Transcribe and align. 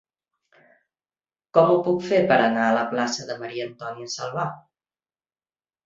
Com 1.59 1.69
ho 1.75 1.77
puc 1.89 2.01
fer 2.07 2.23
per 2.33 2.39
anar 2.47 2.65
a 2.71 2.75
la 2.79 2.89
plaça 2.95 3.29
de 3.31 3.39
Maria-Antònia 3.45 4.15
Salvà? 4.19 4.51